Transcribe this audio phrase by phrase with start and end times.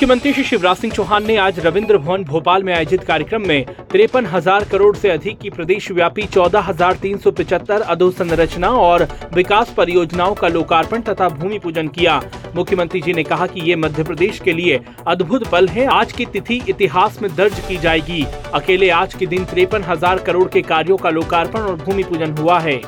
[0.00, 4.26] मुख्यमंत्री श्री शिवराज सिंह चौहान ने आज रविंद्र भवन भोपाल में आयोजित कार्यक्रम में तिरपन
[4.26, 9.74] हज़ार करोड़ से अधिक की प्रदेश व्यापी चौदह हज़ार तीन सौ पिचहत्तर अधोसंरचना और विकास
[9.76, 12.20] परियोजनाओं का लोकार्पण तथा भूमि पूजन किया।
[12.54, 16.26] मुख्यमंत्री जी ने कहा कि ये मध्य प्रदेश के लिए अद्भुत पल है। आज की
[16.28, 20.96] तिथि इतिहास में दर्ज की जाएगी। अकेले आज के दिन तिरपन हज़ार करोड़ के कार्यो
[20.96, 22.80] का लोकार्पण और भूमि पूजन हुआ है।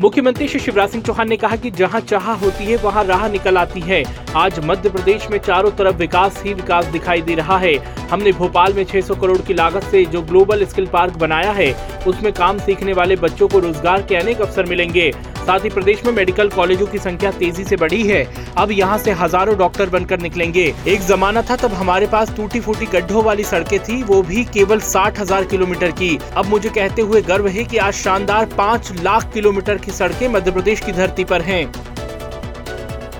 [0.00, 3.56] मुख्यमंत्री श्री शिवराज सिंह चौहान ने कहा कि जहाँ चाह होती है, वहाँ राह निकल
[3.56, 4.02] आती है।
[4.36, 7.74] आज मध्य प्रदेश में चारों तरफ़ विकास ही विकास दिखाई दे रहा है।
[8.10, 11.72] हमने भोपाल में 600 करोड़ की लागत से जो ग्लोबल स्किल पार्क बनाया है,
[12.06, 15.10] उसमें काम सीखने वाले बच्चों को रोज़गार के अनेक अवसर मिलेंगे।
[15.48, 18.22] साथ ही प्रदेश में मेडिकल कॉलेजों की संख्या तेज़ी से बढ़ी है।
[18.58, 22.86] अब यहाँ से हज़ारों डॉक्टर बनकर निकलेंगे। एक जमाना था तब हमारे पास टूटी फूटी
[22.88, 27.22] गड्ढों वाली सड़कें थी, वो भी केवल साठ हज़ार किलोमीटर की। अब मुझे कहते हुए
[27.24, 31.42] गर्व है की आज शानदार पाँच लाख किलोमीटर की सड़कें मध्य प्रदेश की धरती पर
[31.42, 31.64] हैं।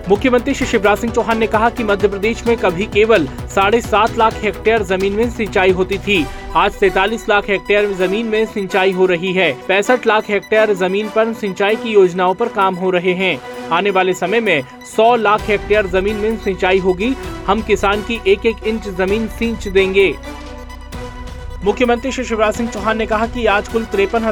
[0.08, 4.16] मुख्यमंत्री श्री शिवराज सिंह चौहान ने कहा कि मध्य प्रदेश में कभी केवल साढ़े सात
[4.18, 6.24] लाख हेक्टेयर ज़मीन में सिंचाई होती थी।
[6.56, 11.32] आज सैतालीस लाख हेक्टेयर ज़मीन में सिंचाई हो रही है। पैंसठ लाख हेक्टेयर ज़मीन पर
[11.32, 13.38] सिंचाई की योजनाओं पर काम हो रहे हैं।
[13.70, 17.14] आने वाले समय में 100 लाख हेक्टेयर ज़मीन में सिंचाई होगी।
[17.46, 20.12] हम किसान की एक एक इंच ज़मीन सींच देंगे।
[21.64, 24.24] मुख्यमंत्री श्री शिवराज सिंह चौहान ने कहा कि आज कुल तिरपन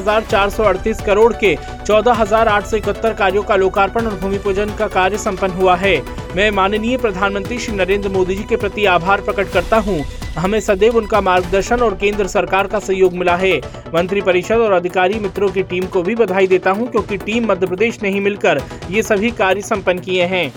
[1.07, 1.55] करोड़ के
[1.87, 2.49] चौदह हज़ार
[3.15, 6.01] कार्यो का लोकार्पण और भूमि पूजन का कार्य सम्पन्न हुआ है।
[6.37, 9.99] मैं माननीय प्रधानमंत्री श्री नरेंद्र मोदी जी के प्रति आभार प्रकट करता हूँ।
[10.37, 13.57] हमें सदैव उनका मार्गदर्शन और केंद्र सरकार का सहयोग मिला है।
[13.95, 17.67] मंत्री परिषद और अधिकारी मित्रों की टीम को भी बधाई देता हूँ, क्योंकि टीम मध्य
[17.67, 20.53] प्रदेश ने ही मिलकर ये सभी कार्य संपन्न किए हैं।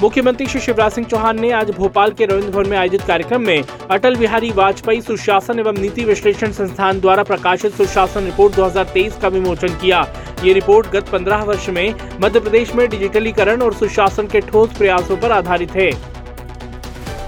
[0.00, 3.62] मुख्यमंत्री श्री शिवराज सिंह चौहान ने आज भोपाल के रविंद्र भवन में आयोजित कार्यक्रम में
[3.90, 9.74] अटल बिहारी वाजपेयी सुशासन एवं नीति विश्लेषण संस्थान द्वारा प्रकाशित सुशासन रिपोर्ट 2023 का विमोचन
[9.80, 10.00] किया।
[10.44, 15.16] ये रिपोर्ट गत 15 वर्ष में मध्य प्रदेश में डिजिटलीकरण और सुशासन के ठोस प्रयासों
[15.16, 15.90] पर आधारित है।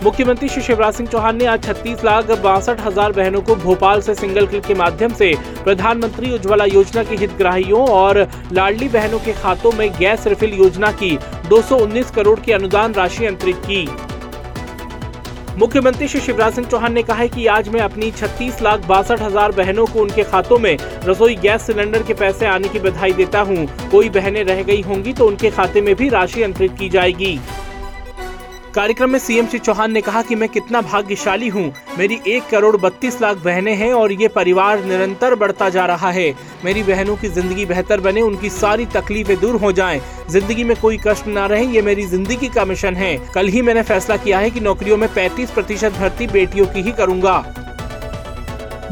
[0.05, 4.15] मुख्यमंत्री श्री शिवराज सिंह चौहान ने आज छत्तीस लाख बासठ हज़ार बहनों को भोपाल से
[4.15, 5.33] सिंगल क्लिक के माध्यम से
[5.65, 11.17] प्रधानमंत्री उज्ज्वला योजना के हितग्राहियों और लाडली बहनों के खातों में गैस रिफिल योजना की
[11.53, 13.85] 219 करोड़ की अनुदान राशि अंतरित की
[15.59, 19.23] मुख्यमंत्री श्री शिवराज सिंह चौहान ने कहा है कि आज मैं अपनी छत्तीस लाख बासठ
[19.23, 23.41] हज़ार बहनों को उनके खातों में रसोई गैस सिलेंडर के पैसे आने की बधाई देता
[23.41, 27.39] हूँ। कोई बहनें रह गई होंगी तो उनके खाते में भी राशि अंतरित की जाएगी
[28.75, 31.65] कार्यक्रम में सीएम श्री चौहान ने कहा कि मैं कितना भाग्यशाली हूँ।
[31.99, 36.33] मेरी एक करोड़ बत्तीस लाख बहनें हैं और ये परिवार निरंतर बढ़ता जा रहा है।
[36.65, 40.01] मेरी बहनों की ज़िंदगी बेहतर बने उनकी सारी तकलीफें दूर हो जाएँ,
[40.31, 43.83] ज़िंदगी में कोई कष्ट ना रहे ये मेरी ज़िंदगी का मिशन है। कल ही मैंने
[43.83, 47.37] फैसला किया है कि नौकरियों में 35 प्रतिशत भर्ती बेटियों की ही करूँगा।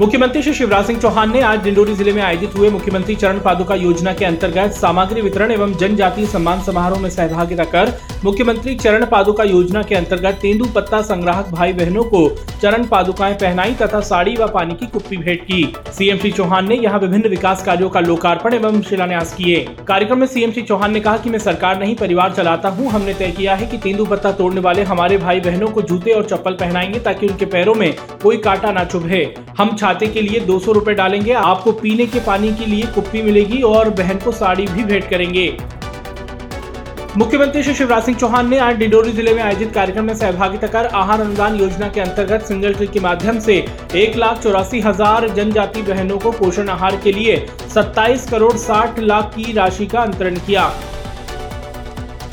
[0.00, 3.74] मुख्यमंत्री श्री शिवराज सिंह चौहान ने आज डिंडोरी ज़िले में आयोजित हुए मुख्यमंत्री चरण पादुका
[3.76, 9.44] योजना के अंतर्गत सामग्री वितरण एवं जनजातीय सम्मान समारोह में सहभागिता कर मुख्यमंत्री चरण पादुका
[9.44, 12.18] योजना के अंतर्गत तेंदु पत्ता संग्राहक भाई बहनों को
[12.62, 16.76] चरण पादुकाएँ पहनाई तथा साड़ी व पानी की कुप्पी भेंट की। सीएम श्री चौहान ने
[16.76, 21.00] यहाँ विभिन्न विकास कार्यो का लोकार्पण एवं शिलान्यास किए। कार्यक्रम में सीएम श्री चौहान ने
[21.00, 24.32] कहा की मैं सरकार नहीं, परिवार चलाता हूँ। हमने तय किया है की तेंदु पत्ता
[24.32, 28.36] तोड़ने वाले हमारे भाई बहनों को जूते और चप्पल पहनाएँगे ताकि उनके पैरों में कोई
[28.38, 29.24] कांटा न चुभे।
[29.58, 33.62] हम छाते के लिए दो सौ डालेंगे। आपको पीने के पानी के लिए कुप्पी मिलेगी
[33.64, 35.52] और बहन को साड़ी भी भेंट करेंगे।
[37.18, 40.86] मुख्यमंत्री श्री शिवराज सिंह चौहान ने आज डिंडोरी ज़िले में आयोजित कार्यक्रम में सहभागिता कर
[40.86, 43.56] आहार अनुदान योजना के अंतर्गत सिंगल ट्रिक के माध्यम से
[43.94, 47.36] एक लाख चौरासी हज़ार जनजाति बहनों को पोषण आहार के लिए
[47.70, 50.70] 27 करोड़ 60 लाख की राशि का अंतरण किया।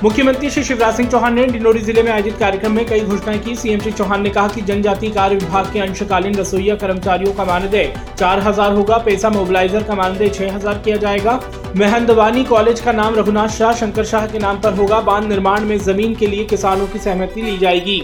[0.04, 3.56] मुख्यमंत्री श्री शिवराज सिंह चौहान ने डिंडोरी ज़िले में आयोजित कार्यक्रम में कई घोषणाएँ की।
[3.56, 7.94] सीएम श्री चौहान ने कहा कि जनजाति कार्य विभाग के अंशकालीन रसोईया कर्मचारियों का मानदेय
[8.20, 11.40] चार हज़ार होगा, पैसा मोबिलाईजर का मानदेय छह हज़ार किया जाएगा।
[11.76, 15.78] मेहंदवानी कॉलेज का नाम रघुनाथ शाह शंकर शाह के नाम पर होगा। बाँध निर्माण में
[15.80, 18.02] ज़मीन के लिए किसानों की सहमति ली जाएगी।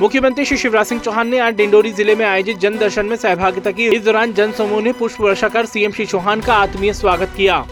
[0.00, 3.70] मुख्यमंत्री श्री शिवराज सिंह चौहान ने आज डिंडोरी ज़िले में आयोजित जन दर्शन में सहभागिता
[3.70, 7.32] की। इस दौरान जन समूह ने पुष्प वर्षा कर सीएम श्री चौहान का आत्मीय स्वागत
[7.36, 7.64] किया।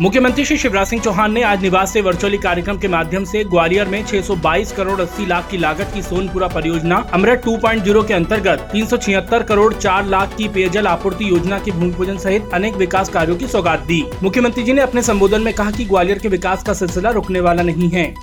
[0.00, 3.88] मुख्यमंत्री श्री शिवराज सिंह चौहान ने आज निवास से वर्चुअली कार्यक्रम के माध्यम से ग्वालियर
[3.88, 8.86] में 622 करोड़ 80 लाख की लागत की सोनपुरा परियोजना, अमृत 2.0 के अंतर्गत तीन
[8.86, 13.08] सौ छिहत्तर करोड़ 4 लाख की पेयजल आपूर्ति योजना की भूमि पूजन सहित अनेक विकास
[13.08, 16.62] कार्यों की सौगात दी। मुख्यमंत्री जी ने अपने संबोधन में कहा की ग्वालियर के विकास
[16.62, 18.14] का सिलसिला रुकने वाला नहीं है।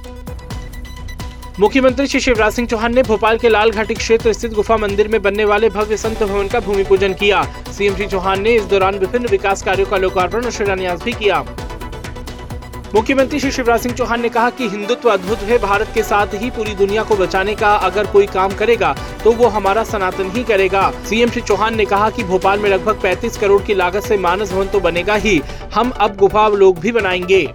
[1.59, 5.21] मुख्यमंत्री श्री शिवराज सिंह चौहान ने भोपाल के लाल घाटी क्षेत्र स्थित गुफा मंदिर में
[5.21, 7.43] बनने वाले भव्य संत भवन का भूमि पूजन किया।
[7.77, 11.43] सीएम श्री चौहान ने इस दौरान विभिन्न विकास कार्यों का लोकार्पण और शिलान्यास भी किया।
[12.95, 16.49] मुख्यमंत्री श्री शिवराज सिंह चौहान ने कहा कि हिंदुत्व अद्भुत है, भारत के साथ ही
[16.49, 20.89] पूरी दुनिया को बचाने का अगर कोई काम करेगा तो वो हमारा सनातन ही करेगा।
[21.09, 24.51] सीएम श्री चौहान ने कहा कि भोपाल में लगभग 35 करोड़ की लागत से मानस
[24.51, 25.41] भवन तो बनेगा ही,
[25.73, 27.47] हम अब गुफा लोग भी बनाएँगे।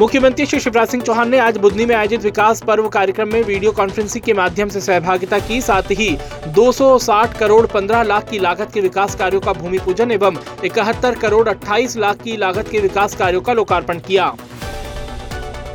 [0.00, 3.70] मुख्यमंत्री श्री शिवराज सिंह चौहान ने आज बुधनी में आयोजित विकास पर्व कार्यक्रम में वीडियो
[3.72, 6.08] कॉन्फ्रेंसिंग के माध्यम से सहभागिता की। साथ ही
[6.48, 11.48] 260 करोड़ 15 लाख की लागत के विकास कार्यों का भूमि पूजन एवं इकहत्तर करोड़
[11.48, 14.32] 28 लाख की लागत के विकास कार्यों का लोकार्पण किया।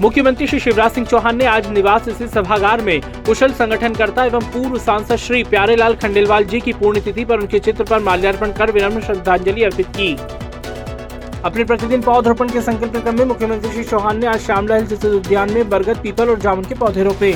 [0.01, 4.77] मुख्यमंत्री श्री शिवराज सिंह चौहान ने आज निवास स्थित सभागार में कुशल संगठनकर्ता एवं पूर्व
[4.77, 9.63] सांसद श्री प्यारेलाल खंडेलवाल जी की पुण्यतिथि पर उनके चित्र पर माल्यार्पण कर विनम्र श्रद्धांजलि
[9.63, 10.15] अर्पित की।
[11.45, 15.05] अपने प्रतिदिन पौधरोपण के संकल्प क्रम में मुख्यमंत्री श्री चौहान ने आज श्यामला हिल स्थित
[15.05, 17.33] उद्यान में बरगद, पीपल और जामुन के पौधे रोपे।